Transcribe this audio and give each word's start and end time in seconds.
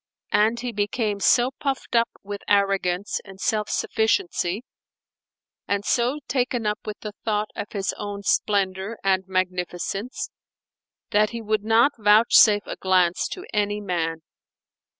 And 0.31 0.59
he 0.61 0.71
became 0.71 1.19
so 1.19 1.51
puffed 1.59 1.95
up 1.95 2.09
with 2.23 2.41
arrogance 2.47 3.21
and 3.23 3.39
self 3.39 3.69
sufficiency, 3.69 4.63
and 5.67 5.85
so 5.85 6.17
taken 6.27 6.65
up 6.65 6.79
with 6.85 6.99
the 7.01 7.11
thought 7.23 7.49
of 7.55 7.73
his 7.73 7.93
own 7.99 8.23
splendour 8.23 8.97
and 9.03 9.27
magnificence, 9.27 10.31
that 11.11 11.29
he 11.29 11.41
would 11.43 11.63
not 11.63 11.91
vouchsafe 11.99 12.65
a 12.65 12.77
glance 12.77 13.27
to 13.27 13.45
any 13.53 13.79
man. 13.79 14.23